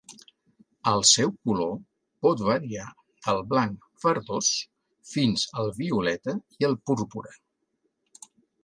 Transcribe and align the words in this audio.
El 0.91 1.03
seu 1.09 1.33
color 1.49 1.75
pot 2.27 2.41
variar 2.47 2.87
del 3.27 3.43
blanc 3.53 3.87
verdós 4.07 4.51
fins 5.13 5.47
al 5.63 5.71
violeta 5.83 6.37
i 6.59 6.71
el 6.73 6.79
púrpura. 6.91 7.41